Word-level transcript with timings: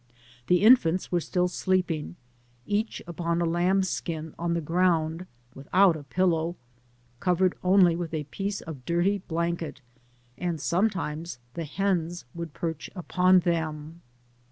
The 0.47 0.63
infants 0.63 1.11
were 1.11 1.19
still 1.21 1.47
sleeping, 1.47 2.15
each 2.65 3.03
upon 3.05 3.39
a 3.39 3.45
lamb's 3.45 3.87
skin, 3.87 4.33
on 4.39 4.55
the 4.55 4.59
ground, 4.59 5.27
without 5.53 5.95
a 5.95 6.01
pillow, 6.01 6.55
covered 7.19 7.53
only 7.63 7.95
with 7.95 8.11
a 8.11 8.23
piece 8.23 8.61
of 8.61 8.83
dirty 8.85 9.19
blanket, 9.19 9.79
and 10.39 10.59
sometimes 10.59 11.37
the 11.53 11.65
hens 11.65 12.25
would 12.33 12.51
perch 12.53 12.89
upon 12.95 13.41
them. 13.41 14.01